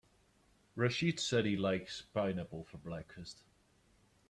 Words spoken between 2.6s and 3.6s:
for breakfast.